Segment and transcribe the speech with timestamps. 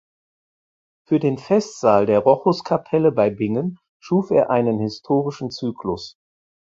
[1.05, 6.17] Für den Festsaal der Rochuskapelle bei Bingen schuf er einen „historischen Zyklus“.